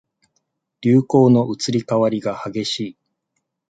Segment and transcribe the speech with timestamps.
[0.81, 2.97] 流行の移り変わりが激しい